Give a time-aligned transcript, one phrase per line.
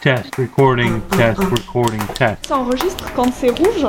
[0.00, 2.46] Test, recording, test, recording, test.
[2.46, 3.86] Ça enregistre quand c'est rouge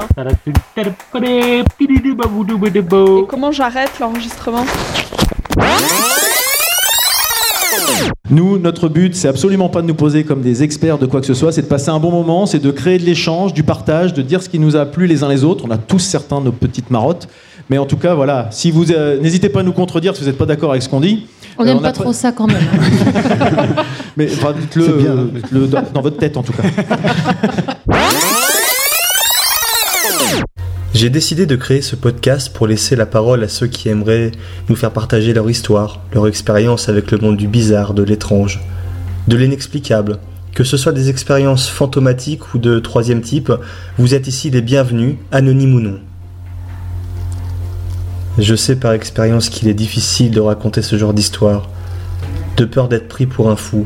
[1.24, 1.64] Et
[3.28, 4.66] comment j'arrête l'enregistrement
[8.30, 11.28] Nous, notre but, c'est absolument pas de nous poser comme des experts de quoi que
[11.28, 14.14] ce soit, c'est de passer un bon moment, c'est de créer de l'échange, du partage,
[14.14, 15.64] de dire ce qui nous a plu les uns les autres.
[15.66, 17.30] On a tous certains nos petites marottes,
[17.70, 18.48] mais en tout cas, voilà.
[18.52, 20.90] Si vous euh, n'hésitez pas à nous contredire si vous n'êtes pas d'accord avec ce
[20.90, 21.28] qu'on dit.
[21.58, 22.58] On Euh, n'aime a pas trop ça quand même.
[24.18, 26.64] Mais enfin, dites-le euh, dites-le dans, dans votre tête en tout cas.
[30.96, 34.32] J'ai décidé de créer ce podcast pour laisser la parole à ceux qui aimeraient
[34.68, 38.60] nous faire partager leur histoire, leur expérience avec le monde du bizarre, de l'étrange,
[39.28, 40.18] de l'inexplicable.
[40.56, 43.54] Que ce soit des expériences fantomatiques ou de troisième type,
[43.98, 46.00] vous êtes ici les bienvenus, anonymes ou non.
[48.40, 51.70] Je sais par expérience qu'il est difficile de raconter ce genre d'histoire,
[52.56, 53.86] de peur d'être pris pour un fou.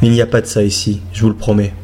[0.00, 1.74] Mais il n'y a pas de ça ici, je vous le promets.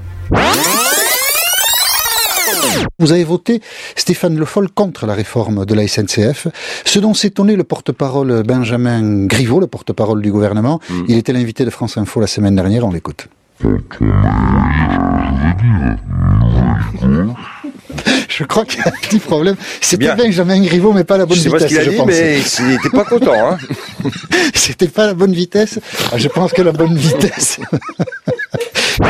[3.00, 3.60] Vous avez voté
[3.96, 6.46] Stéphane Le Foll contre la réforme de la SNCF,
[6.84, 10.78] ce dont s'étonnait le porte-parole Benjamin Griveaux, le porte-parole du gouvernement.
[11.08, 13.28] Il était l'invité de France Info la semaine dernière, on l'écoute.
[18.28, 19.56] Je crois qu'il y a un petit problème.
[19.80, 20.16] C'était Bien.
[20.16, 21.97] Benjamin Griveaux, mais pas la bonne Je sais pas ce vitesse, qu'il a je dit,
[21.97, 22.06] pense.
[22.06, 22.38] mais
[22.69, 23.50] il était pas content.
[23.50, 23.58] Hein.
[24.55, 25.78] C'était pas la bonne vitesse.
[26.12, 27.58] Ah, Je pense que la bonne vitesse.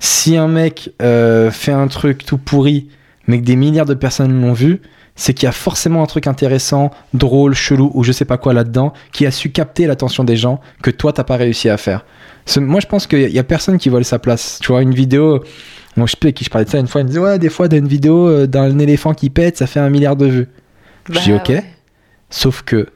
[0.00, 2.88] si un mec euh, fait un truc tout pourri,
[3.26, 4.80] mais que des milliards de personnes l'ont vu,
[5.16, 8.54] c'est qu'il y a forcément un truc intéressant, drôle, chelou ou je sais pas quoi
[8.54, 12.04] là-dedans, qui a su capter l'attention des gens que toi t'as pas réussi à faire.
[12.56, 14.58] Moi je pense qu'il y a personne qui vole sa place.
[14.62, 15.42] Tu vois, une vidéo.
[15.96, 17.48] Moi je sais qui je parlais de ça une fois, il me disait ouais, des
[17.48, 20.48] fois t'as une vidéo euh, d'un éléphant qui pète, ça fait un milliard de vues.
[21.10, 21.52] je dis ok.
[22.30, 22.88] Sauf que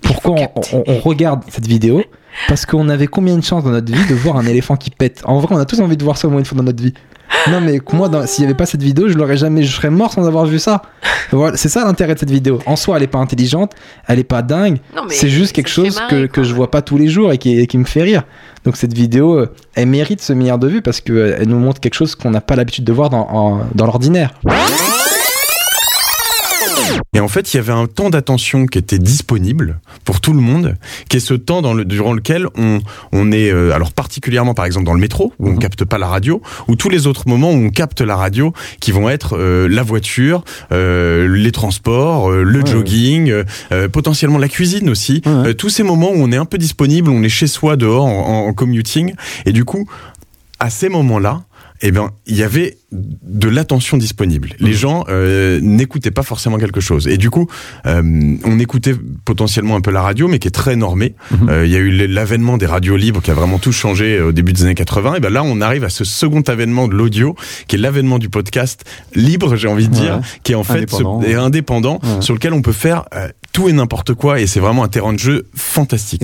[0.00, 0.36] pourquoi
[0.72, 2.02] on regarde cette vidéo
[2.48, 5.22] Parce qu'on avait combien de chances dans notre vie de voir un éléphant qui pète?
[5.24, 6.82] En vrai, on a tous envie de voir ça au moins une fois dans notre
[6.82, 6.94] vie.
[7.50, 10.12] Non mais moi, s'il n'y avait pas cette vidéo, je l'aurais jamais, je serais mort
[10.12, 10.82] sans avoir vu ça.
[11.32, 12.60] Voilà, c'est ça l'intérêt de cette vidéo.
[12.66, 13.72] En soi, elle est pas intelligente,
[14.06, 14.78] elle est pas dingue.
[15.08, 17.58] C'est juste quelque chose marrer, que, que je vois pas tous les jours et qui,
[17.58, 18.22] et qui me fait rire.
[18.64, 21.94] Donc cette vidéo, euh, elle mérite ce milliard de vues parce qu'elle nous montre quelque
[21.94, 24.34] chose qu'on n'a pas l'habitude de voir dans, en- dans l'ordinaire.
[27.14, 30.40] Et en fait, il y avait un temps d'attention qui était disponible pour tout le
[30.40, 30.76] monde,
[31.08, 32.80] qui est ce temps dans le, durant lequel on,
[33.12, 36.06] on est, euh, alors particulièrement par exemple dans le métro, où on capte pas la
[36.08, 39.68] radio, ou tous les autres moments où on capte la radio, qui vont être euh,
[39.68, 45.22] la voiture, euh, les transports, euh, le Ouais, jogging, euh, euh, potentiellement la cuisine aussi.
[45.26, 45.32] Ouais.
[45.48, 48.04] Euh, tous ces moments où on est un peu disponible, on est chez soi dehors
[48.04, 49.14] en- en commuting,
[49.46, 49.88] et du coup,
[50.60, 51.42] à ces moments-là,
[51.82, 54.50] eh ben, il y avait de l'attention disponible.
[54.60, 57.08] Les gens euh, n'écoutaient pas forcément quelque chose.
[57.08, 57.48] Et du coup,
[57.86, 58.94] euh, on écoutait
[59.24, 61.14] potentiellement un peu la radio, mais qui est très normée.
[61.48, 64.28] Euh, Il y a eu l'avènement des radios libres qui a vraiment tout changé euh,
[64.28, 65.14] au début des années 80.
[65.16, 67.34] Et ben là, on arrive à ce second avènement de l'audio,
[67.66, 68.84] qui est l'avènement du podcast
[69.14, 70.22] libre, j'ai envie de dire, Ouais.
[70.42, 71.22] qui est en fait Indépendant.
[71.22, 72.20] ce- est indépendant, Ouais.
[72.20, 74.40] sur lequel on peut faire euh, tout et n'importe quoi.
[74.40, 76.22] Et c'est vraiment un terrain de jeu fantastique.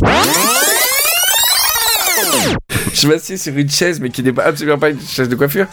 [2.93, 5.66] Je m'assieds sur une chaise, mais qui n'est pas, absolument pas une chaise de coiffure.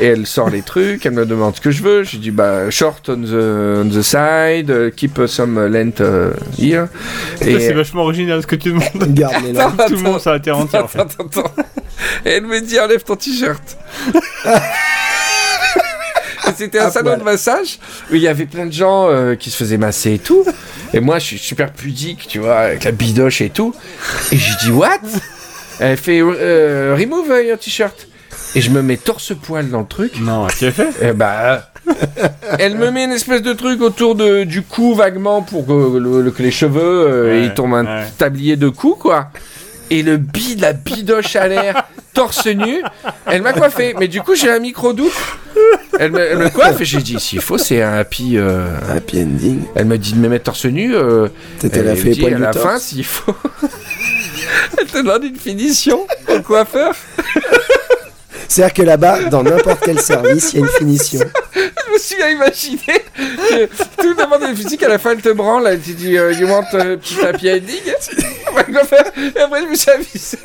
[0.00, 2.02] Et elle sort les trucs, elle me demande ce que je veux.
[2.04, 6.88] Je dis, bah, short on the, on the side, keep some length uh, here.
[7.40, 9.18] Et C'est vachement original ce que tu demandes.
[9.54, 9.68] Là.
[9.68, 10.50] Attends, Tout le monde, ça en fait.
[10.50, 11.52] Attends, attends, attends.
[12.24, 13.76] Et elle me dit, enlève ton t-shirt.
[16.56, 17.78] C'était un salon de massage
[18.10, 20.44] où il y avait plein de gens euh, qui se faisaient masser et tout.
[20.94, 23.74] Et moi, je suis super pudique, tu vois, avec la bidoche et tout.
[24.32, 25.00] Et je dis, what?
[25.80, 28.08] Elle fait, euh, remove your t-shirt.
[28.54, 30.18] Et je me mets torse-poil dans le truc.
[30.20, 30.88] Non, tu as fait?
[31.02, 31.70] Et bah.
[32.58, 36.22] Elle me met une espèce de truc autour de, du cou vaguement pour que, le-
[36.22, 38.04] le- que les cheveux euh, Ouais, ils tombent un ouais.
[38.18, 39.28] tablier de cou quoi.
[39.90, 42.82] Et le bide, la bidoche à l'air, torse nu.
[43.26, 45.12] Elle m'a coiffé, mais du coup j'ai un micro doute.
[46.00, 48.36] Elle me, elle me coiffe et j'ai dit s'il faut c'est un happy.
[48.36, 48.66] euh,
[48.96, 49.60] Happy ending.
[49.76, 50.94] Elle m'a dit de me mettre torse nu.
[50.96, 51.28] Euh,
[51.60, 52.64] T'étais elle la me fée dit à la torse.
[52.64, 53.34] fin s'il faut.
[54.78, 56.94] elle te donne une finition au coiffeur.
[58.48, 61.20] C'est-à-dire que là-bas, dans n'importe quel service, il y a une finition.
[61.54, 63.66] Je me suis imaginé que
[64.02, 66.32] tout le monde est physique, à la fin elle te branle, elle te dit euh,
[66.32, 67.80] You want a petit happy ending
[68.50, 69.04] On va le faire.
[69.34, 70.38] Et après je me suis avisé.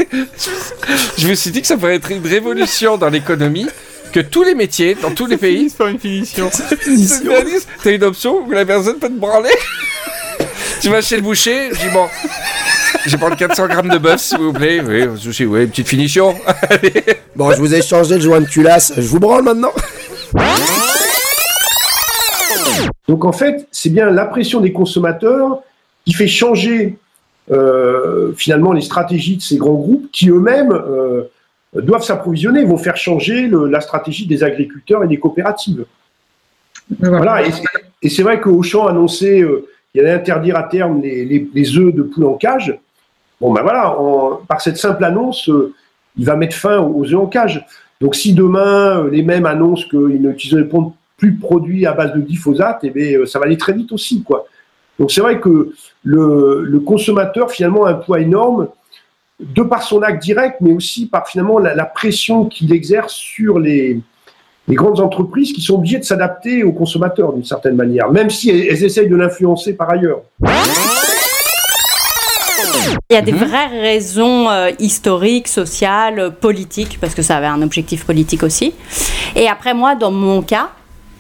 [1.18, 3.68] Je me suis- dit que ça pourrait être une révolution dans l'économie,
[4.14, 6.50] que tous les métiers, dans tous les pays, par une finition.
[7.84, 9.52] T'as une option où la personne peut te branler.
[10.82, 12.08] tu vas chez le boucher, je dis bon.
[13.06, 14.82] Je vais prendre 400 grammes de bœuf, s'il vous plaît.
[14.86, 16.36] Oui, souci, oui, petite finition.
[16.70, 16.94] Allez.
[17.36, 18.92] Bon, je vous ai changé le joint de culasse.
[18.98, 19.72] Je vous branle maintenant.
[23.08, 25.62] Donc en fait, c'est bien la pression des consommateurs
[26.06, 26.98] qui fait changer
[27.52, 31.24] euh, finalement les stratégies de ces grands groupes qui eux-mêmes euh,
[31.76, 35.86] doivent s'approvisionner, vont faire changer le, la stratégie des agriculteurs et des coopératives.
[37.00, 37.64] Voilà, et, c'est-
[38.04, 42.04] et c'est vrai qu'Auchan a annoncé euh, qu'il allait interdire à terme les, œufs de
[42.04, 42.78] poule en cage.
[43.40, 43.96] Bon, ben voilà,
[44.48, 45.74] par cette simple annonce, euh,
[46.18, 47.66] il va mettre fin aux œufs en cage.
[48.00, 52.20] Donc si demain, euh, les mêmes annoncent qu'ils n'utiliseront plus de produits à base de
[52.20, 54.24] glyphosate, eh bien, euh, ça va aller très vite aussi.
[54.24, 54.46] Quoi.
[55.00, 55.74] Donc c'est vrai que
[56.04, 58.68] le, consommateur, finalement, a un poids énorme
[59.40, 64.00] de par son acte direct, mais aussi par finalement la pression qu'il exerce sur les,
[64.72, 68.50] les grandes entreprises qui sont obligées de s'adapter aux consommateurs d'une certaine manière, même si
[68.50, 70.22] elles, elles essayent de l'influencer par ailleurs.
[73.10, 77.62] Il y a des vraies raisons euh, historiques, sociales, politiques, parce que ça avait un
[77.62, 78.74] objectif politique aussi.
[79.36, 80.70] Et après, moi, dans mon cas,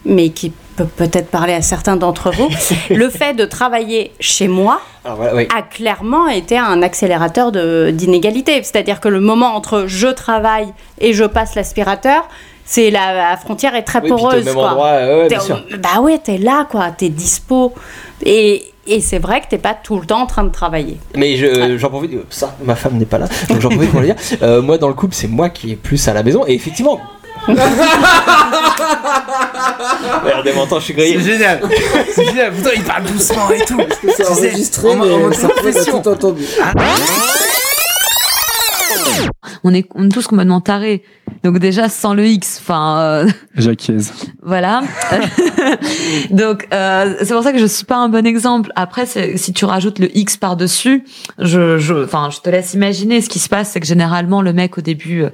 [0.05, 2.47] mais qui peut peut-être parler à certains d'entre vous,
[2.89, 5.47] le fait de travailler chez moi voilà, oui.
[5.53, 8.63] a clairement été un accélérateur de- d'inégalité.
[8.63, 10.69] C'est-à-dire que le moment entre je travaille
[11.01, 12.29] et je passe l'aspirateur,
[12.65, 14.45] c'est la, la frontière est très Oui, puis t'es au poreuse.
[14.45, 14.69] même quoi.
[14.71, 15.61] endroit, ouais, bien sûr.
[15.79, 16.91] Bah ouais, t'es là, quoi.
[16.91, 17.73] T'es dispo.
[18.23, 20.97] Et, et c'est vrai que t'es pas tout le temps en train de travailler.
[21.15, 24.07] Mais je- j'en profite, ça, ma femme n'est pas là, donc j'en profite pour le
[24.07, 24.15] dire.
[24.43, 26.99] Euh, moi, dans le couple, c'est moi qui est plus à la maison, et effectivement.
[30.23, 31.17] Regardez, m'entend, je suis grillé.
[31.19, 31.61] C'est génial.
[32.13, 32.53] C'est génial.
[32.53, 33.79] Putain, il parle doucement et tout.
[34.15, 36.01] C'est enregistré, en- en mode mais ça on a confession.
[36.01, 36.43] tout entendu.
[39.63, 41.03] On est, on est tous complètement tarés.
[41.43, 43.27] Donc déjà sans le X, enfin euh,
[44.43, 44.81] voilà.
[46.31, 48.71] Donc euh, c'est pour ça que je suis pas un bon exemple.
[48.75, 51.03] Après, si tu rajoutes le X par dessus,
[51.39, 53.21] je, je, enfin, je te laisse imaginer.
[53.21, 55.29] Ce qui se passe, c'est que généralement le mec au début euh,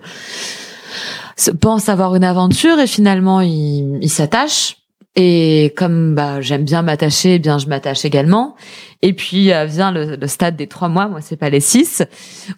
[1.36, 4.77] se- pense avoir une aventure et finalement il, il s'attache.
[5.19, 8.55] Et comme bah j'aime bien m'attacher, eh bien je m'attache également.
[9.01, 12.03] Et puis euh, vient le, le stade des trois mois, moi c'est pas les six.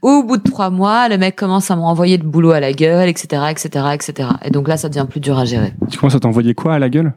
[0.02, 2.74] Au bout de trois mois, le mec commence à me renvoyer de boulot à la
[2.74, 4.30] gueule, etc., etc., etc.
[4.44, 5.74] Et donc là, ça devient plus dur à gérer.
[5.90, 7.14] Tu commences à t'envoyer quoi à la gueule?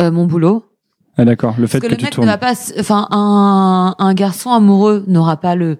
[0.00, 0.64] Euh, mon boulot,
[1.18, 3.94] Ah d'accord, le fait parce que, que, le tu mec ne va pas, enfin un,
[3.98, 5.76] un garçon amoureux n'aura pas le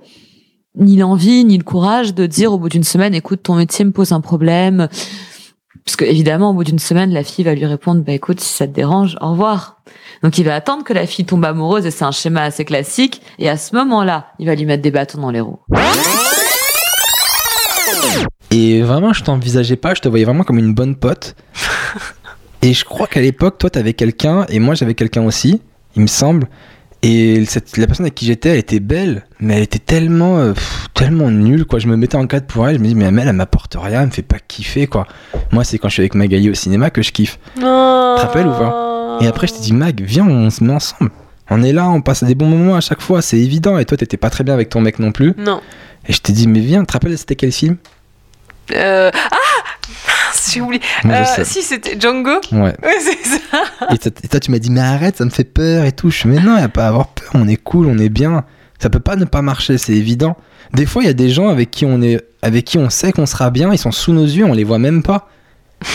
[0.77, 3.93] ni l'envie ni le courage de dire au bout d'une semaine, écoute, ton métier me
[3.93, 4.89] pose un problème.
[5.85, 8.53] Parce que évidemment, au bout d'une semaine, la fille va lui répondre, bah écoute, si
[8.53, 9.81] ça te dérange, au revoir.
[10.23, 13.23] Donc il va attendre que la fille tombe amoureuse et c'est un schéma assez classique.
[13.39, 15.61] Et à ce moment-là, il va lui mettre des bâtons dans les roues.
[18.51, 21.37] Et vraiment, je t'envisageais pas, je te voyais vraiment comme une bonne pote.
[22.63, 25.63] et je crois qu'à l'époque, toi, t'avais quelqu'un, et moi, j'avais quelqu'un aussi,
[25.95, 26.49] il me semble.
[27.03, 30.53] Et cette, la personne avec qui j'étais, elle était belle, mais elle était tellement, euh,
[30.53, 31.79] pff, tellement nulle, quoi.
[31.79, 34.03] Je me mettais en cadre pour elle, je me dis, mais elle, elle m'apporte rien,
[34.03, 35.07] elle me fait pas kiffer, quoi.
[35.51, 37.39] Moi, c'est quand je suis avec Magali au cinéma que je kiffe.
[37.55, 39.19] Tu te rappelles ou pas?
[39.23, 41.11] Et après, je t'ai dit, Mag, viens, on se met ensemble.
[41.51, 43.79] On est là, on passe des bons moments à chaque fois, c'est évident.
[43.79, 45.35] Et toi, t'étais pas très bien avec ton mec non plus.
[45.39, 45.61] Non.
[46.07, 47.77] Et je t'ai dit, mais viens, tu te rappelles, c'était quel film?
[48.73, 49.37] Euh, ah
[50.53, 50.83] J'ai oublié.
[51.05, 52.41] Moi, Euh, si, c'était Django.
[52.53, 52.75] Ouais.
[53.01, 53.63] c'est ça.
[53.93, 56.11] Et toi, et toi, tu m'as dit, mais arrête, ça me fait peur et tout.
[56.11, 58.09] Je suis, mais non, y a pas à avoir peur, on est cool, on est
[58.09, 58.45] bien.
[58.79, 60.37] Ça peut pas ne pas marcher, c'est évident.
[60.73, 63.13] Des fois, il y a des gens avec qui on est, avec qui on sait
[63.13, 65.29] qu'on sera bien, ils sont sous nos yeux, on les voit même pas.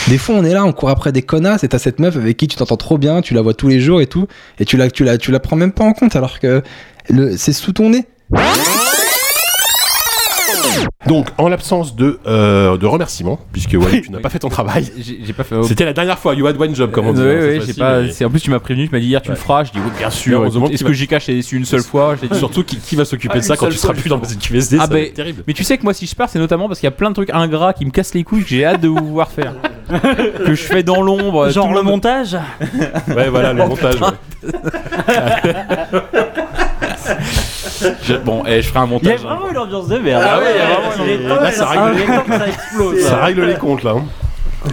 [0.07, 2.37] Des fois, on est là, on court après des connasses, et t'as cette meuf avec
[2.37, 4.27] qui tu t'entends trop bien, tu la vois tous les jours et tout,
[4.59, 6.61] et tu la, tu la, tu la prends même pas en compte, alors que
[7.37, 8.05] c'est sous ton nez.
[11.07, 14.89] Donc, en l'absence de, euh, de remerciements, puisque Wally, tu n'as pas fait ton travail.
[14.97, 15.61] J'ai j'ai pas fait.
[15.63, 17.21] C'était la dernière fois, you had one job, comme on dit.
[17.21, 18.01] Oui, hein, cette oui, fois-ci, j'ai pas.
[18.01, 19.63] mais- c'est- En plus, tu m'as prévenu, tu m'as dit hier, tu le feras.
[19.65, 20.39] Je dis oui, bien sûr.
[20.41, 22.15] heureusement Est-ce que que l'ai su une seule fois?
[22.15, 22.27] Dit.
[22.37, 24.21] Surtout, qui, qui va s'occuper Ah, de ça une quand tu seras plus dans le
[24.23, 25.43] QSD Ah ça va ben, être terrible.
[25.47, 27.09] mais tu sais que moi si je pars c'est notamment parce qu'il y a plein
[27.09, 29.53] de trucs ingrats qui me cassent les couilles que j'ai hâte de vous voir faire
[30.45, 32.37] que je fais dans l'ombre Genre tout le monde- montage
[33.15, 33.95] Ouais, voilà, le montage.
[38.03, 40.23] Je- bon et je ferai un Il y a montage vraiment une ambiance de merde.
[40.25, 42.99] Ah ouais, il y a vraiment une- ça règle- temps que ça explose.
[43.01, 43.91] Ça règle les comptes là.
[43.97, 44.03] hein.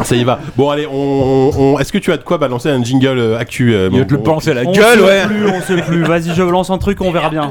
[0.04, 0.38] Ça y va.
[0.56, 3.90] Bon, allez, on, est-ce que tu as de quoi balancer un jingle euh, actu euh,
[3.92, 6.02] Il te le balancer à la On gueule sait ouais plus, on sait plus.
[6.04, 7.50] Vas-y, je lance un truc, on verra bien.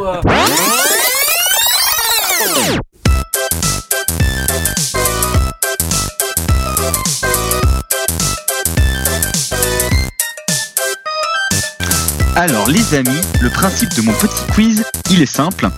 [12.41, 15.69] Alors les amis, le principe de mon petit quiz, il est simple.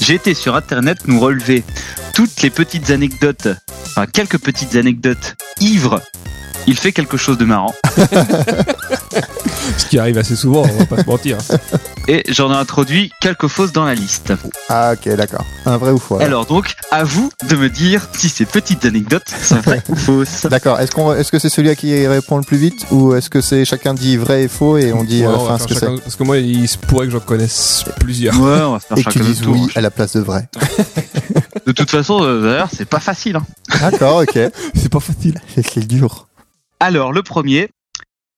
[0.00, 1.62] J'ai été sur internet nous relever
[2.12, 3.46] toutes les petites anecdotes,
[3.86, 6.00] enfin quelques petites anecdotes ivres
[6.70, 7.74] Il fait quelque chose de marrant.
[9.78, 11.38] Ce qui arrive assez souvent, on va pas se mentir.
[12.08, 14.32] Et j'en ai introduit quelques fausses dans la liste.
[14.68, 15.44] Ah ok, d'accord.
[15.66, 19.28] Un vrai ou faux Alors donc, à vous de me dire si ces petites anecdotes
[19.42, 20.46] sont vraies ou fausses.
[20.50, 20.78] D'accord.
[20.80, 23.40] Est-ce qu'on, est-ce que c'est celui à qui répond le plus vite ou est-ce que
[23.40, 25.58] c'est chacun dit vrai et faux et on dit à Ouais, la on va fin
[25.58, 28.38] faire ce que chacun- c'est Parce que moi, il se pourrait que j'en connaisse plusieurs.
[28.40, 29.54] Ouais, on va faire Et que tu chacun notre tour.
[29.54, 30.48] oui à la place de vrai.
[31.66, 33.36] De toute façon, euh, d'ailleurs, c'est pas facile.
[33.36, 33.46] hein.
[33.80, 34.32] D'accord, ok.
[34.74, 35.40] c'est pas facile.
[35.56, 36.27] C'est dur.
[36.80, 37.68] Alors, le premier,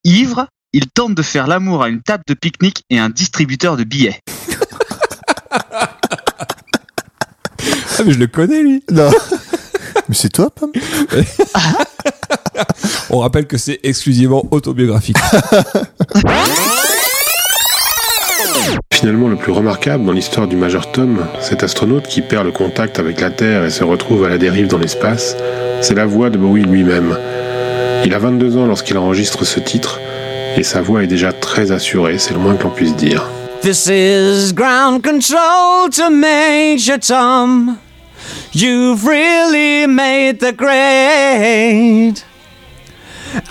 [0.04, 3.84] ivre, il tente de faire l'amour à une table de pique-nique et un distributeur de
[3.84, 4.18] billets.
[7.98, 8.82] Ah, mais je le connais, lui.
[8.90, 9.10] Non.
[10.08, 10.72] Mais c'est toi, Pam
[13.10, 15.18] On rappelle que c'est exclusivement autobiographique.
[18.92, 22.98] Finalement, le plus remarquable dans l'histoire du Major Tom, cet astronaute qui perd le contact
[22.98, 25.36] avec la Terre et se retrouve à la dérive dans l'espace,
[25.80, 27.16] c'est la voix de Bowie lui-même.
[28.04, 30.00] Il a 22 ans lorsqu'il enregistre ce titre,
[30.56, 33.28] et sa voix est déjà très assurée, c'est le moins que l'on puisse dire.
[33.62, 37.76] This is ground control to Major Tom.
[38.54, 42.20] You've really made the grade.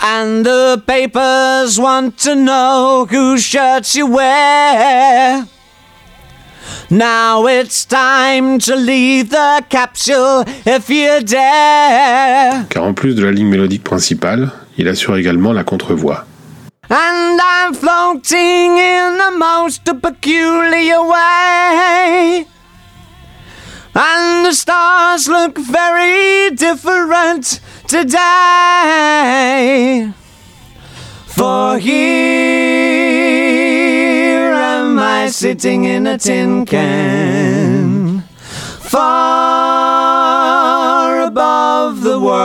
[0.02, 5.46] And the papers want to know whose shirts you wear.
[6.90, 12.66] Now it's time to leave the capsule if you dare.
[12.68, 16.26] Car en plus de la ligne mélodique principale, il assure également la contrevoix.
[16.90, 22.46] And I'm floating in the most peculiar way.
[23.94, 28.10] And the stars look very different today.
[31.26, 32.79] For here
[35.30, 38.22] sitting in a tin can.
[38.80, 40.10] Far
[41.20, 42.40] above the world.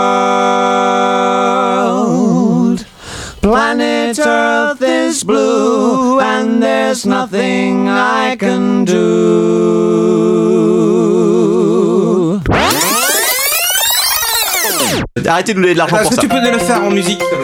[3.41, 10.15] Planet Earth is blue, and there's nothing I can do.
[15.23, 16.21] Arrêtez de nous donner de l'argent Est-ce pour que ça.
[16.23, 17.35] tu peux nous le faire en musique, s'il te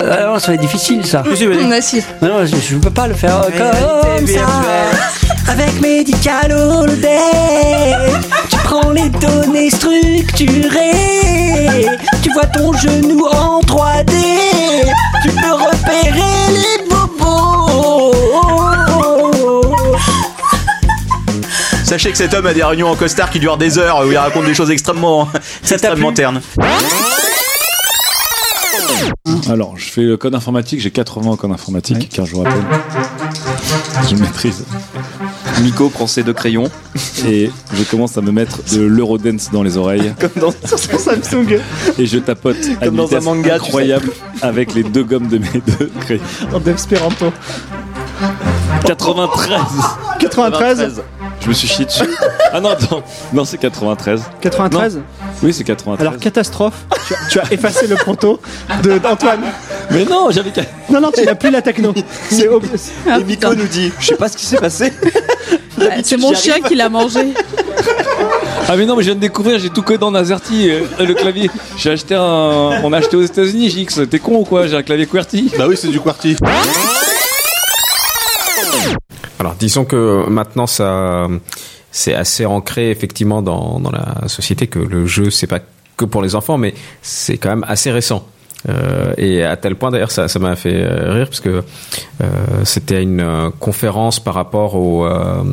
[0.00, 1.20] plaît Alors, ça va être difficile ça.
[1.20, 1.46] Vas-y.
[1.46, 1.68] Non,
[2.40, 5.52] non, je, je peux pas le faire comme ça.
[5.52, 7.92] Avec Medical All Day,
[8.48, 11.84] tu prends les données structurées,
[12.22, 14.10] tu vois ton genou en 3D,
[15.22, 16.22] tu peux repérer
[16.54, 16.77] les
[21.88, 24.18] Sachez que cet homme a des réunions en costard qui durent des heures où il
[24.18, 25.26] raconte des choses extrêmement,
[25.70, 26.42] extrêmement ternes.
[29.48, 32.60] Alors, je fais le code informatique, j'ai 80 en code informatique, car je vous rappelle,
[34.10, 34.66] je maîtrise.
[35.62, 36.70] Nico prend ses deux crayons.
[37.26, 40.12] Et je commence à me mettre de l'Eurodance dans les oreilles.
[40.20, 41.58] Comme dans sur son Samsung.
[41.98, 43.66] Et je tapote à Comme une dans un manga, tu sais.
[43.66, 44.10] incroyable
[44.42, 46.22] avec les deux gommes de mes deux crayons.
[46.52, 47.32] En espéranto.
[48.84, 49.60] 93
[50.20, 51.02] 93
[51.48, 52.04] Je me suis chié dessus.
[52.52, 53.02] Ah non, attends.
[53.34, 54.22] Non, c'est 93.
[54.40, 55.02] 93 Non.
[55.42, 56.06] Oui, c'est 93.
[56.06, 56.74] Alors, catastrophe,
[57.06, 58.40] tu as, tu as effacé le proto
[58.82, 59.40] de- d'Antoine.
[59.90, 60.62] Mais non, j'avais qu'à.
[60.90, 61.92] Non, non, tu n'as plus la techno.
[62.30, 64.92] C'est ob- Et Nico nous dit Je sais pas ce qui s'est passé.
[66.04, 67.34] C'est mon chien qui l'a mangé.
[68.70, 71.14] Ah mais non mais je viens de découvrir j'ai tout codé en AZERTY euh, le
[71.14, 74.66] clavier j'ai acheté un on a acheté aux États-Unis JX t'es con ou quoi?
[74.66, 76.36] J'ai un clavier QWERTY bah oui c'est du QWERTY
[79.38, 85.30] Alors disons que maintenant c'est assez ancré effectivement dans, dans la société que le jeu
[85.30, 85.60] c'est pas
[85.96, 88.26] que pour les enfants mais c'est quand même assez récent.
[88.68, 91.62] Euh, et à tel point d'ailleurs ça ça m'a fait euh, rire parce que
[92.20, 92.26] euh,
[92.64, 95.44] c'était une euh, conférence par rapport au euh,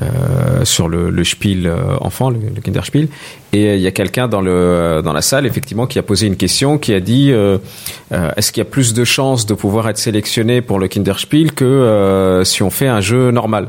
[0.00, 1.70] euh, sur le, le Spiel
[2.00, 3.08] enfant le, le Kinderspiel
[3.52, 6.36] et il y a quelqu'un dans le dans la salle effectivement qui a posé une
[6.36, 10.62] question qui a dit est-ce qu'il y a plus de chances de pouvoir être sélectionné
[10.62, 13.68] pour le Kinderspiel que euh, si on fait un jeu normal?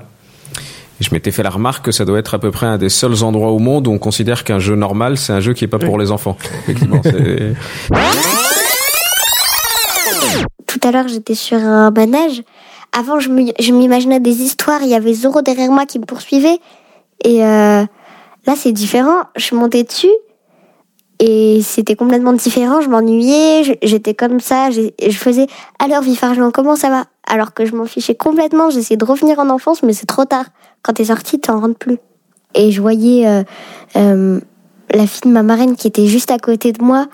[1.02, 3.24] Je m'étais fait la remarque que ça doit être à peu près un des seuls
[3.24, 5.80] endroits au monde où on considère qu'un jeu normal c'est un jeu qui est pas
[5.80, 6.38] pour les enfants.
[6.64, 7.54] Effectivement c'est
[10.72, 12.44] Tout à l'heure, j'étais sur un manège.
[12.98, 13.30] Avant, je
[13.74, 14.82] m'imaginais des histoires.
[14.84, 16.62] Il y avait Zoro derrière moi qui me poursuivait.
[17.26, 17.84] Et euh,
[18.48, 19.24] là, c'est différent.
[19.36, 20.14] Je montée dessus.
[21.20, 22.80] Et c'était complètement différent.
[22.80, 23.80] Je m'ennuyais.
[23.84, 24.70] J'étais comme ça.
[24.72, 25.48] Je faisais
[25.78, 27.04] Alors, Vif Argent, comment ça va?
[27.28, 28.70] Alors que je m'en fichais complètement.
[28.70, 30.46] J'essayais de revenir en enfance, mais c'est trop tard.
[30.84, 31.98] Quand t'es sorti, t'en rentres plus.
[32.56, 33.44] Et je voyais euh,
[33.98, 34.40] euh,
[34.94, 37.08] la fille de ma marraine qui était juste à côté de moi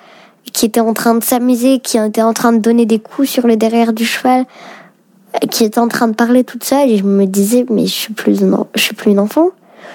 [0.58, 3.46] qui était en train de s'amuser, qui était en train de donner des coups sur
[3.46, 4.46] le derrière du cheval,
[5.36, 7.94] euh, qui était en train de parler toute seule, et je me disais, mais je
[7.94, 9.50] suis plus, en- je suis plus une enfant,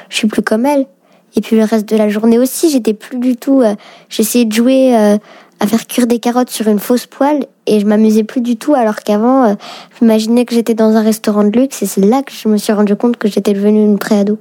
[0.08, 0.86] je suis plus comme elle.
[1.34, 3.60] Et puis le reste de la journée aussi, j'étais plus du tout.
[3.62, 3.74] euh,
[4.08, 5.16] J'essayais de jouer euh,
[5.58, 8.74] à faire cuire des carottes sur une fausse poêle et je m'amusais plus du tout
[8.74, 9.56] alors qu'avant,
[9.98, 12.72] j'imaginais que j'étais dans un restaurant de luxe et c'est là que je me suis
[12.72, 14.38] rendu compte que j'étais devenue une préado.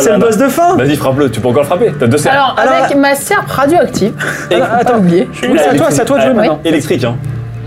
[0.00, 1.92] C'est le boss de fin Vas-y, frappe-le, tu peux encore le frapper.
[1.98, 2.32] T'as deux serres.
[2.32, 4.12] Alors, Avec ma serpe radioactive.
[4.52, 5.28] Alors, attends, oublié.
[5.42, 6.60] Oui, c'est à toi, c'est à toi de jouer maintenant.
[6.64, 7.16] Électrique, hein.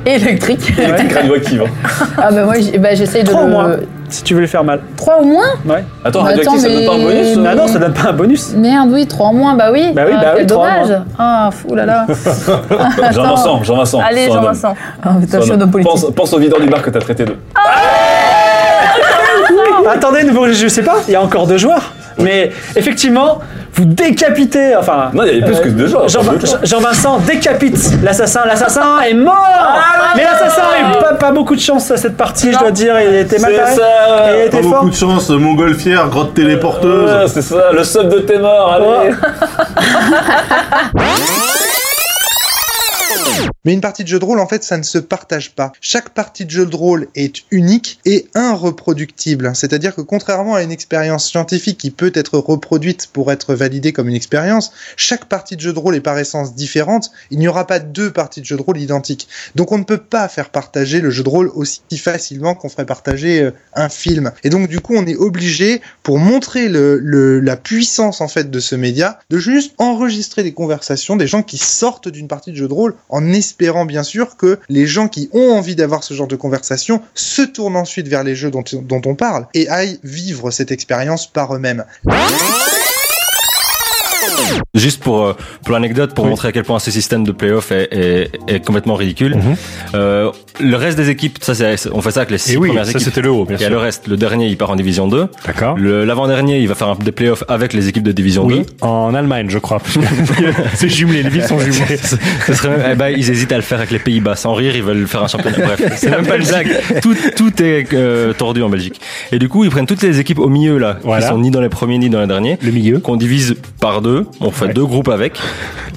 [0.06, 0.74] Électrique.
[0.78, 1.64] Électrique radioactive.
[1.66, 1.90] hein.
[2.18, 3.52] Ah bah moi bah, j'essaye de Trois au le...
[3.52, 3.72] moins,
[4.10, 4.82] si tu veux le faire mal.
[4.98, 5.46] 3 au moins?
[5.66, 5.84] Ouais.
[6.04, 7.94] Attends, Bah, radioactive, ça attends, donne pas un mais- bonus euh Ah non, ça donne
[7.94, 8.54] pas un bonus.
[8.54, 9.92] Merde, oui, 3 en moins, bah oui.
[9.96, 11.02] Bah oui, Ah, bah oui, dommage.
[11.18, 12.06] Ah, fou là là.
[13.14, 14.00] Jean-Vincent, Jean-Vincent.
[14.02, 14.44] Allez, sois un homme.
[14.44, 14.76] Jean-Vincent.
[15.02, 15.92] Ah, putain, je suis Sois un homme politique.
[15.94, 17.38] Pense, pense au videur du bar que t'as traité de.
[19.90, 21.94] Attendez, nouveau- je sais pas, il y a encore deux joueurs.
[22.20, 23.40] Mais effectivement,
[23.74, 25.10] vous décapitez, enfin.
[25.16, 26.60] Non, il y avait plus que deux joueurs, Jean- pas deux joueurs.
[26.64, 28.42] Jean-Vincent décapite l'assassin.
[28.46, 32.16] L'assassin est mort Ah, Mais l'assassin a eu pas, pas beaucoup de chance à cette
[32.16, 32.94] partie, je dois dire.
[33.02, 33.74] Il était mal barré.
[33.76, 33.82] ça.
[34.28, 34.72] Il Pas était fort.
[34.74, 37.10] beaucoup de chance, montgolfière, grotte téléporteuse.
[37.12, 39.16] Ouais, c'est ça, le sub de tes morts, allez.
[43.66, 45.72] Mais une partie de jeu de rôle, en fait, ça ne se partage pas.
[45.80, 49.52] Chaque partie de jeu de rôle est unique et irreproductible.
[49.56, 54.10] C'est-à-dire que contrairement à une expérience scientifique qui peut être reproduite pour être validée comme
[54.10, 57.12] une expérience, chaque partie de jeu de rôle est par essence différente.
[57.32, 59.28] Il n'y aura pas deux parties de jeu de rôle identiques.
[59.56, 62.86] Donc on ne peut pas faire partager le jeu de rôle aussi facilement qu'on ferait
[62.86, 64.32] partager euh, un film.
[64.44, 68.52] Et donc du coup, on est obligé, pour montrer le, le- la puissance en fait
[68.52, 72.58] de ce média, de juste enregistrer des conversations des gens qui sortent d'une partie de
[72.58, 76.14] jeu de rôle en espérant bien sûr que les gens qui ont envie d'avoir ce
[76.14, 80.00] genre de conversation se tournent ensuite vers les jeux dont, dont on parle et aillent
[80.04, 81.86] vivre cette expérience par eux-mêmes.
[84.74, 85.34] Juste pour, euh,
[85.64, 88.96] pour l'anecdote, pour montrer à quel point ce système de playoff est, est, est complètement
[88.96, 89.36] ridicule.
[89.36, 89.56] Mhm.
[89.94, 92.68] Euh, le reste des équipes, ça c'est, on fait ça avec les six Et oui,
[92.70, 93.04] premières ça, équipes.
[93.04, 93.76] c'était le haut, bien Il y a sûr.
[93.76, 94.08] le reste.
[94.08, 95.28] Le dernier, il part en division 2.
[95.46, 95.78] D'accord.
[95.78, 98.66] Le- L'avant-dernier, il va faire un, des playoffs avec les équipes de division Oui, 2.
[98.82, 99.82] en Allemagne, je crois.
[100.76, 101.98] C'est jumelé, les villes sont jumelées.
[101.98, 104.36] Ce serait même- eh ben, ils hésitent à le faire avec les Pays-Bas.
[104.36, 105.58] Sans rire, ils veulent faire un championnat.
[105.58, 106.70] Bref, c'est même pas une blague.
[107.02, 109.00] Tout, tout est euh, tordu en Belgique.
[109.32, 111.24] Et du coup, ils prennent toutes les équipes au milieu là, Voilà.
[111.26, 112.58] qui sont ni dans les premiers ni dans les derniers.
[112.62, 113.00] Le milieu.
[113.00, 114.26] Qu'on divise par deux.
[114.40, 115.38] On fait deux groupes avec.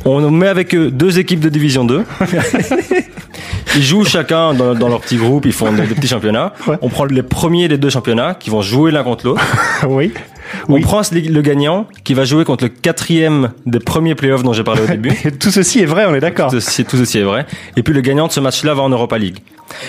[0.05, 2.05] On met avec eux deux équipes de division 2.
[3.75, 6.53] Ils jouent chacun dans, dans leur petit groupe, ils font des, des petits championnats.
[6.81, 9.43] On prend les premiers des deux championnats qui vont jouer l'un contre l'autre.
[9.89, 10.13] oui.
[10.69, 14.65] On prend le gagnant qui va jouer contre le quatrième des premiers playoffs dont j'ai
[14.65, 15.13] parlé au début.
[15.39, 16.50] tout ceci est vrai, on est d'accord.
[16.50, 17.47] Tout ceci, tout ceci est vrai.
[17.76, 19.39] Et puis le gagnant de ce match-là va en Europa League.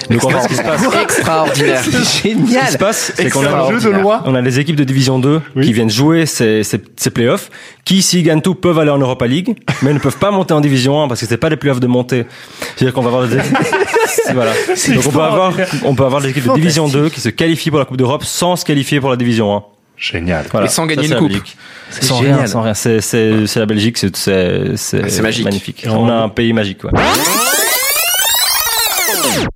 [0.10, 1.84] Donc en fait, ce qui se passe, Extraordinaire.
[1.84, 3.80] Ce qui se passe, c'est qu'on a, Extraordinaire.
[3.80, 4.24] Jeu de loi.
[4.26, 7.50] on a les équipes de Division 2 qui viennent jouer ces, ces, ces playoffs,
[7.86, 10.62] qui s'ils gagnent tout peuvent aller en Europa League, mais ne peuvent pas monter en
[10.62, 12.26] Division 1 parce que c'est pas les playoffs de montée.
[12.76, 13.58] C'est-à-dire qu'on va avoir des équipes.
[14.34, 14.52] voilà.
[14.76, 17.30] C'est Donc on peut avoir, on peut avoir des équipes de Division 2 qui se
[17.30, 19.64] qualifient pour la Coupe d'Europe sans se qualifier pour la Division 1.
[19.98, 20.46] Génial.
[20.52, 20.68] Voilà.
[20.68, 21.48] Et sans Ça, gagner c'est une coupe.
[21.90, 22.38] C'est Sans génial.
[22.38, 22.74] rien, sans rien.
[22.74, 25.46] C'est, c'est, c'est la Belgique, c'est, c'est, c'est, Ah, c'est magique.
[25.46, 25.86] magnifique.
[25.90, 26.92] On a un pays magique, quoi.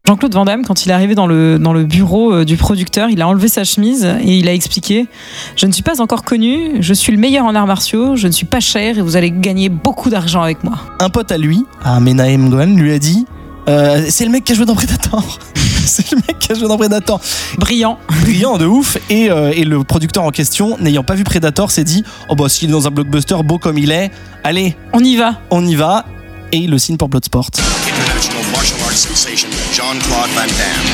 [0.08, 3.10] Jean-Claude Van Damme, quand il est arrivé dans le, dans le bureau euh, du producteur,
[3.10, 5.08] il a enlevé sa chemise et il a expliqué
[5.56, 8.32] Je ne suis pas encore connu, je suis le meilleur en arts martiaux, je ne
[8.34, 10.80] suis pas cher et vous allez gagner beaucoup d'argent avec moi.
[11.00, 13.26] Un pote à lui, à Menahem Gohan, lui a dit
[13.68, 15.40] euh, C'est le mec qui a joué dans Predator.
[15.86, 17.20] C'est le mec qui a joué dans Predator.
[17.58, 17.98] Brillant.
[18.22, 18.98] Brillant de ouf.
[19.10, 22.50] Et, euh, et le producteur en question, n'ayant pas vu Predator, s'est dit Oh bah,
[22.50, 24.12] s'il est dans un blockbuster beau comme il est,
[24.44, 25.40] allez, on y va.
[25.50, 26.06] On y va.
[26.52, 27.50] Et il le signe pour Bloodsport.
[27.88, 30.90] International martial arts sensation Jean-Claude Van Damme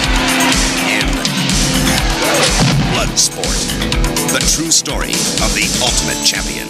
[0.88, 1.08] in
[2.94, 3.58] Bloodsport,
[4.34, 6.68] the true story of the ultimate champion.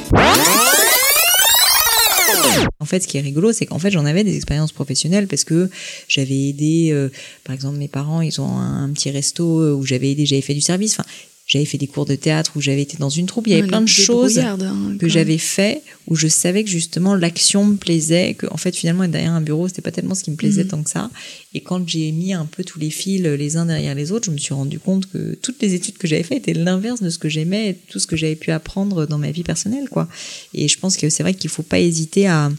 [2.79, 5.43] En fait, ce qui est rigolo, c'est qu'en fait, j'en avais des expériences professionnelles parce
[5.43, 5.69] que
[6.07, 7.09] j'avais aidé, euh,
[7.43, 10.53] par exemple, mes parents, ils ont un, petit resto euh, où j'avais aidé, j'avais fait
[10.53, 10.97] du service.
[11.47, 13.47] J'avais fait des cours de théâtre où j'avais été dans une troupe.
[13.47, 14.57] Il y avait Ouais, plein de choses hein,
[14.99, 19.05] que j'avais fait où je savais que justement l'action me plaisait, que en fait finalement
[19.05, 20.69] être derrière un bureau c'était pas tellement ce qui me plaisait Mhm.
[20.69, 21.09] tant que ça.
[21.53, 24.31] Et quand j'ai mis un peu tous les fils les uns derrière les autres, je
[24.31, 27.17] me suis rendu compte que toutes les études que j'avais faites étaient l'inverse de ce
[27.17, 30.07] que j'aimais, tout ce que j'avais pu apprendre dans ma vie personnelle, quoi.
[30.53, 32.51] Et je pense que c'est vrai qu'il faut pas hésiter à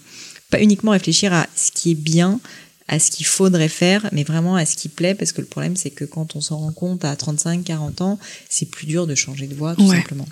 [0.50, 2.40] pas uniquement réfléchir à ce qui est bien,
[2.88, 5.76] à ce qu'il faudrait faire, mais vraiment à ce qui plaît, parce que le problème,
[5.76, 9.14] c'est que quand on s'en rend compte à 35, 40 ans, c'est plus dur de
[9.14, 9.96] changer de voie, tout Ouais.
[9.98, 10.26] simplement.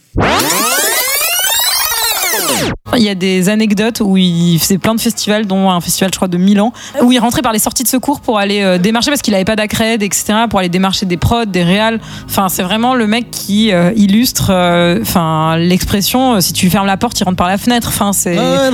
[2.96, 6.16] Il y a des anecdotes où il faisait plein de festivals, dont un festival, je
[6.16, 6.72] crois, de Milan,
[7.02, 9.44] où il rentrait par les sorties de secours pour aller euh, démarcher parce qu'il n'avait
[9.44, 12.00] pas d'accred, etc., pour aller démarcher des prods, des réals.
[12.26, 17.18] Enfin, c'est vraiment le mec qui euh, illustre, euh, l'expression si tu fermes la porte,
[17.20, 17.88] il rentre par la fenêtre.
[17.88, 18.70] Enfin, c'est ouais,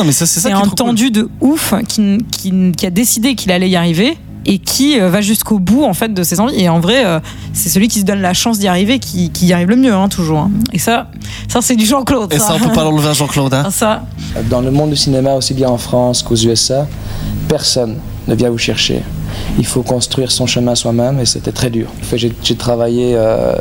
[0.51, 0.75] est un cool.
[0.75, 4.17] tendu de ouf qui, qui, qui a décidé qu'il allait y arriver.
[4.47, 6.61] Et qui euh, va jusqu'au bout en fait de ses envies.
[6.61, 7.21] Et en vrai, euh,
[7.53, 9.93] c'est celui qui se donne la chance d'y arriver qui, qui y arrive le mieux,
[9.95, 10.39] hein, toujours.
[10.41, 10.51] hein.
[10.73, 11.09] Et ça,
[11.49, 12.33] ça c'est du Jean-Claude.
[12.33, 13.55] Et ça, on peut pas l'enlever à Jean-Claude.
[13.55, 13.71] Hein.
[13.71, 14.03] Ça.
[14.51, 16.87] Dans le monde du cinéma, aussi bien en France qu'aux USA,
[17.49, 17.97] personne
[18.29, 19.03] ne vient vous chercher.
[19.59, 21.89] Il faut construire son chemin soi-même et c'était très dur.
[22.01, 23.55] En fait, J'ai j'ai travaillé euh,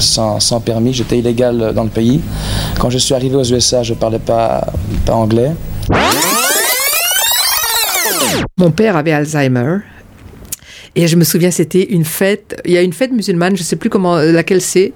[0.00, 2.20] sans, sans permis, j'étais illégal dans le pays.
[2.78, 4.66] Quand je suis arrivé aux USA, je ne parlais pas,
[5.06, 5.52] pas anglais.
[8.58, 9.78] Mon père avait Alzheimer.
[10.96, 12.60] Et je me souviens, c'était une fête.
[12.64, 14.92] Il y a une fête musulmane, je ne sais plus euh, laquelle c'est,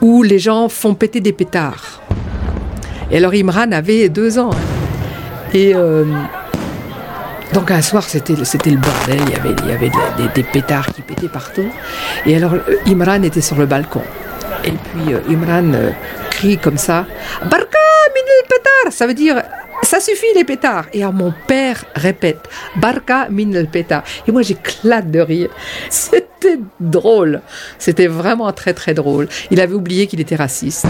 [0.00, 2.00] où les gens font péter des pétards.
[3.10, 4.50] Et alors Imran avait deux ans.
[5.52, 6.04] Et euh,
[7.52, 9.20] donc un soir, c'était le bordel.
[9.62, 9.90] Il y avait
[10.34, 11.68] des, pétards qui pétaient partout.
[12.24, 14.02] Et alors euh, Imran était sur le balcon.
[14.64, 15.70] Et puis Imran
[16.30, 17.06] crie comme ça,
[17.42, 17.78] Barka
[18.14, 18.92] min el pétard.
[18.92, 19.42] Ça veut dire
[19.82, 20.86] ça suffit les pétards.
[20.92, 24.02] Et alors mon père répète Barka min el pétard.
[24.26, 25.50] Et moi j'éclate de rire.
[25.90, 27.40] C'était drôle.
[27.78, 29.28] C'était vraiment très très drôle.
[29.50, 30.86] Il avait oublié qu'il était raciste.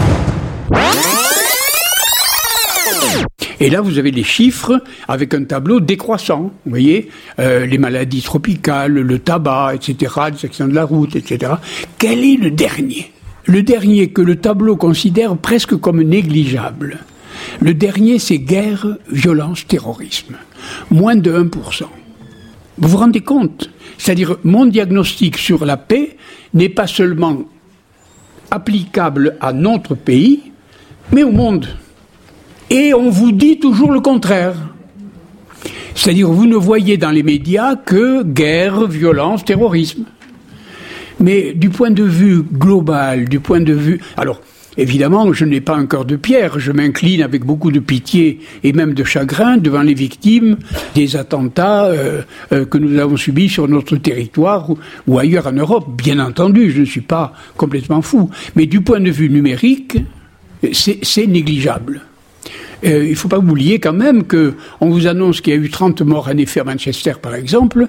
[3.59, 6.51] Et là, vous avez les chiffres avec un tableau décroissant.
[6.65, 11.53] Vous voyez, Euh, les maladies tropicales, le tabac, etc., accidents de la route, etc.
[11.97, 13.11] Quel est le dernier?
[13.45, 16.99] Le dernier que le tableau considère presque comme négligeable.
[17.59, 20.35] Le dernier, c'est guerre, violence, terrorisme.
[20.91, 21.83] Moins de 1%.
[22.77, 23.69] Vous vous rendez compte?
[23.97, 26.17] C'est-à-dire, mon diagnostic sur la paix
[26.53, 27.43] n'est pas seulement
[28.51, 30.51] applicable à notre pays,
[31.11, 31.67] mais au monde.
[32.69, 34.55] Et on vous dit toujours le contraire.
[35.95, 40.03] C'est-à-dire, vous ne voyez dans les médias que guerre, violence, terrorisme.
[41.19, 43.99] Mais du point de vue global, du point de vue...
[44.15, 44.41] Alors,
[44.77, 48.73] évidemment, je n'ai pas un cœur de pierre, je m'incline avec beaucoup de pitié et
[48.73, 50.57] même de chagrin devant les victimes
[50.95, 54.69] des attentats euh, euh, que nous avons subis sur notre territoire
[55.07, 55.87] ou, ailleurs en Europe.
[55.97, 58.29] Bien entendu, je ne suis pas complètement fou.
[58.55, 59.97] Mais du point de vue numérique,
[60.73, 62.01] c'est négligeable.
[62.85, 65.59] Euh, il ne faut pas oublier quand même que on vous annonce qu'il y a
[65.59, 67.87] eu 30 morts en effet à Manchester, par exemple.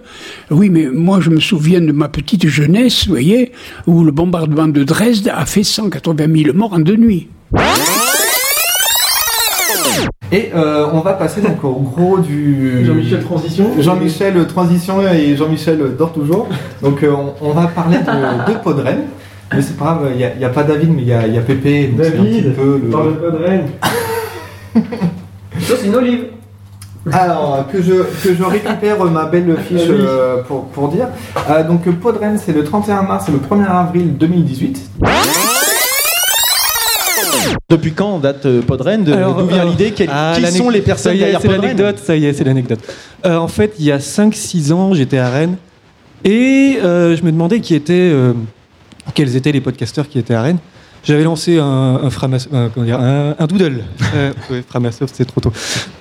[0.51, 3.53] Oui, mais moi, je me souviens de ma petite jeunesse, vous voyez,
[3.87, 7.29] où le bombardement de Dresde a fait 180 000 morts en deux nuits.
[10.31, 12.85] Et euh, on va passer donc au gros du.
[12.85, 13.71] Jean-Michel Transition.
[13.81, 16.49] Jean-Michel Transition et Jean-Michel dort toujours.
[16.83, 18.99] Donc euh, on, on va parler de, de Podren.
[19.55, 21.39] Mais c'est pas grave, il n'y a, pas David, mais il y a, il y
[21.39, 21.87] a Pépé.
[21.87, 23.39] donc c'est un petit David, peu le- parle pas de
[25.61, 26.25] c'est une olive.
[27.13, 31.09] Alors, que je, que je récupère ma belle fiche euh, pour, pour dire.
[31.49, 34.91] Euh, donc, Podren, c'est le 31 mars et le 1er avril 2018.
[37.71, 39.13] Depuis quand date euh, Podren D'où
[39.47, 39.93] vient euh, l'idée?
[40.09, 41.63] Ah, Qui l'anec- sont les personnes est, derrière C'est Podren?
[41.77, 42.81] l'anecdote, ça y est, c'est l'anecdote.
[43.27, 45.57] Euh, en fait, il y a 5-6 ans, j'étais à Rennes
[46.25, 48.33] et euh, je me demandais qui étaient, euh,
[49.15, 50.59] quels étaient les podcasteurs qui étaient à Rennes.
[51.05, 51.65] J'avais lancé un,
[52.03, 53.83] un, framas- un- comment dire, un, un doodle.
[54.15, 55.53] Euh, ouais, Framasoft, c'est trop tôt.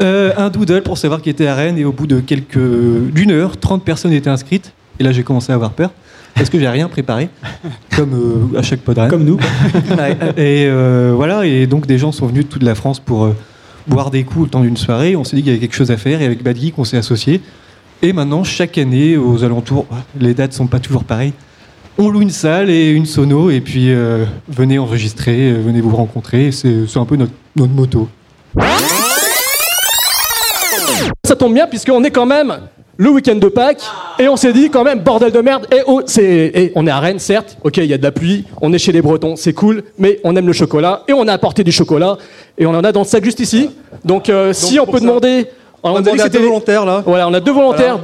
[0.01, 3.31] Euh, un doodle pour savoir qui était à Rennes et au bout de quelques d'une
[3.31, 4.71] heure, 30 personnes étaient inscrites.
[4.99, 5.91] Et là, j'ai commencé à avoir peur
[6.33, 7.29] parce que j'ai rien préparé,
[7.95, 8.13] comme
[8.53, 9.37] euh, à chaque pod Comme nous.
[10.37, 13.35] et euh, voilà, et donc des gens sont venus de toute la France pour euh,
[13.87, 15.15] boire des coups le temps d'une soirée.
[15.15, 16.83] On s'est dit qu'il y avait quelque chose à faire et avec Bad Geek, on
[16.85, 17.41] s'est associés.
[18.01, 19.85] Et maintenant, chaque année, aux alentours,
[20.19, 21.33] les dates sont pas toujours pareilles.
[21.99, 25.95] On loue une salle et une sono et puis euh, venez enregistrer, euh, venez vous
[25.95, 26.51] rencontrer.
[26.51, 28.07] C'est c'est un peu notre, notre moto.
[31.25, 32.55] Ça tombe bien puisqu'on est quand même
[32.97, 33.83] le week-end de Pâques
[34.19, 36.91] et on s'est dit quand même bordel de merde et, oh, c'est, et on est
[36.91, 39.35] à Rennes certes, ok il y a de la pluie, on est chez les Bretons,
[39.35, 42.17] c'est cool, mais on aime le chocolat et on a apporté du chocolat
[42.57, 43.69] et on en a dans le sac juste ici.
[44.03, 45.45] Donc, euh, si on peut demander,
[45.83, 47.03] on, a dit que c'était- volontaires là.
[47.05, 47.99] Voilà, on a deux volontaires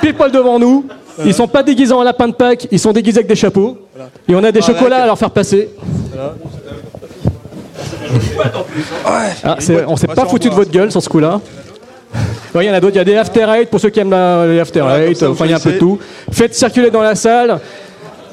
[0.00, 0.86] pile poil devant nous.
[1.24, 3.78] Ils sont pas déguisés en lapin de Pâques, ils sont déguisés avec des chapeaux.
[4.28, 4.74] Et on a des Voilà.
[4.78, 5.68] chocolats à leur faire passer.
[9.44, 11.40] Ah, c'est- on s'est pas foutu de votre gueule sur ce coup-là.
[12.54, 14.00] Ouais, Il y en a d'autres, il y a des after eight pour ceux qui
[14.00, 15.98] aiment la- les after Voilà, eight, enfin il y a un peu de tout.
[16.32, 17.60] Faites circuler dans la salle,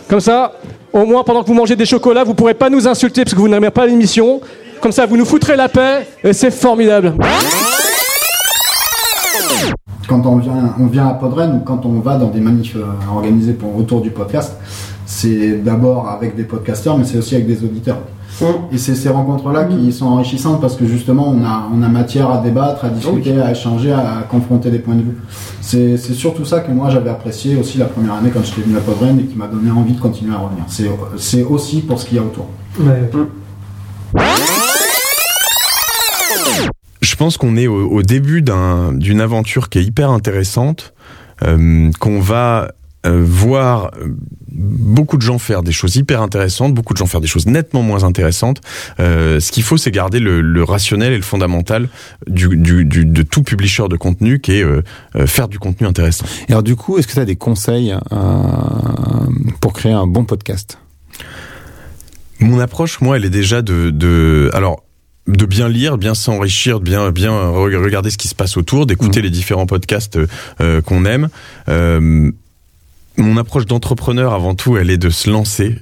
[0.10, 0.54] comme ça,
[0.93, 3.39] au moins pendant que vous mangez des chocolats, vous pourrez pas nous insulter parce que
[3.39, 4.39] vous n'aimez pas l'émission.
[4.80, 7.13] Comme ça, vous nous foutrez la paix et c'est formidable.
[10.08, 12.84] Quand on vient, on vient à Podren ou quand on va dans des manifs euh,
[13.12, 14.56] organisés pour autour du podcast,
[15.06, 17.98] c'est d'abord avec des podcasteurs, mais c'est aussi avec des auditeurs.
[18.71, 22.30] Et c'est ces rencontres-là qui sont enrichissantes parce que justement, on a, on a matière
[22.30, 25.17] à débattre, à discuter, à échanger, à, à confronter des points de vue.
[25.62, 28.82] C'est surtout ça que moi j'avais apprécié aussi la première année quand j'étais venu à
[28.82, 30.65] Podren et qui m'a donné envie de continuer à revenir.
[30.67, 32.48] C'est c'est aussi pour ce qu'il y a autour.
[37.15, 40.93] Je pense qu'on est au, au début d'un- d'une aventure qui est hyper intéressante,
[41.43, 42.73] euh, qu'on va
[43.06, 44.08] euh, voir euh,
[44.51, 47.84] beaucoup de gens faire des choses hyper intéressantes, beaucoup de gens faire des choses nettement
[47.84, 48.60] moins intéressantes.
[48.99, 51.88] Euh, ce qu'il faut, c'est garder le, le rationnel et le fondamental
[52.28, 54.82] du, du, du- de tout publisher de contenu, qui est euh,
[55.25, 56.25] faire du contenu intéressant.
[56.49, 57.95] Et alors du coup, est-ce que tu as des conseils
[59.62, 60.80] pour créer un bon podcast?
[62.41, 64.82] Mon approche, moi, elle est déjà de, de alors
[65.28, 68.86] de bien lire, bien s'enrichir, de bien bien re- regarder ce qui se passe autour,
[68.86, 70.20] d'écouter les différents podcasts
[70.62, 71.30] euh, qu'on aime.
[71.68, 72.32] Euh,
[73.18, 75.78] mon approche d'entrepreneur, avant tout, elle est de se lancer.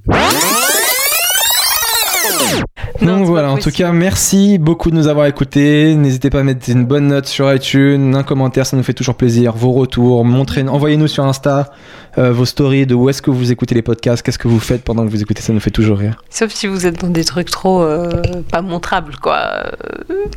[3.02, 5.96] Donc voilà, en tout cas, merci beaucoup de nous avoir écoutés.
[5.96, 9.16] N'hésitez pas à mettre une bonne note sur iTunes, un commentaire, ça nous fait toujours
[9.16, 9.54] plaisir.
[9.54, 11.72] Vos retours, montrez, envoyez-nous sur Insta
[12.18, 14.84] euh, vos stories de où est-ce que vous écoutez les podcasts, qu'est-ce que vous faites
[14.84, 16.16] pendant que vous écoutez, ça nous fait toujours rire.
[16.30, 18.10] Sauf si vous êtes dans des trucs trop euh,
[18.52, 19.64] pas montrables, quoi.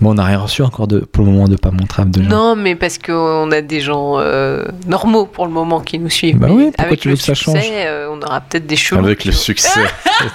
[0.00, 2.28] Bon, on n'a rien reçu encore de, pour le moment de pas montrable de gens.
[2.28, 6.38] Non, mais parce qu'on a des gens euh, normaux pour le moment qui nous suivent.
[6.38, 8.66] Bah oui, pourquoi avec tu le veux que ça succès, change euh, on aura peut-être
[8.66, 9.00] des chelous.
[9.00, 9.80] Avec le succès.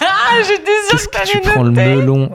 [0.02, 0.06] ah,
[0.48, 2.30] j'étais sûre que Tu prends le melon?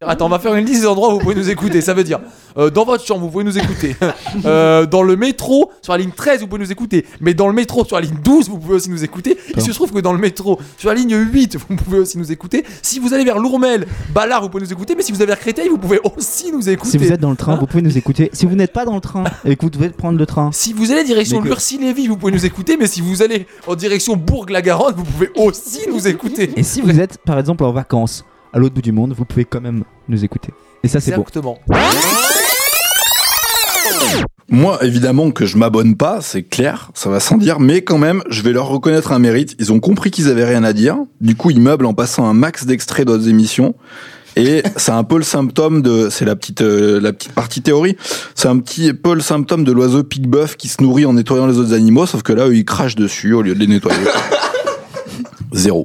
[0.00, 1.80] Attends, on va faire une liste des endroits où vous pouvez nous écouter.
[1.80, 2.20] Ça veut dire,
[2.58, 3.96] euh, dans votre chambre, vous pouvez nous écouter.
[4.44, 7.06] Euh, dans le métro, sur la ligne 13, vous pouvez nous écouter.
[7.20, 9.38] Mais dans le métro, sur la ligne 12, vous pouvez aussi nous écouter.
[9.56, 12.30] Il se trouve que dans le métro, sur la ligne 8, vous pouvez aussi nous
[12.32, 12.64] écouter.
[12.82, 14.94] Si vous allez vers Lourmel, Ballard, vous pouvez nous écouter.
[14.96, 16.90] Mais si vous allez vers Créteil, vous pouvez aussi nous écouter.
[16.90, 18.30] Si vous êtes dans le train, vous pouvez nous écouter.
[18.32, 20.50] Si vous n'êtes pas dans le train et que vous devez prendre le train.
[20.52, 22.76] Si vous allez direction que- Lurcy-Lévis, vous pouvez nous écouter.
[22.76, 26.50] Mais si vous allez en direction Bourg-la-Garonne, vous pouvez aussi nous écouter.
[26.56, 29.44] Et si vous êtes par exemple en vacances à l'autre bout du monde, vous pouvez
[29.44, 30.50] quand même nous écouter.
[30.84, 31.22] Et ça c'est beau.
[31.22, 31.58] Exactement.
[34.48, 38.22] Moi, évidemment que je m'abonne pas, c'est clair, ça va sans dire, mais quand même,
[38.28, 39.56] je vais leur reconnaître un mérite.
[39.58, 40.98] Ils ont compris qu'ils avaient rien à dire.
[41.20, 43.74] Du coup, ils meublent en passant un max d'extraits d'autres émissions.
[44.36, 47.96] Et c'est un peu le symptôme de, c'est la petite, euh, la petite partie théorie.
[48.36, 51.58] C'est un petit peu le symptôme de l'oiseau pique-bœuf qui se nourrit en nettoyant les
[51.58, 53.98] autres animaux, sauf que là, eux, ils crachent dessus au lieu de les nettoyer.
[55.52, 55.84] Zéro.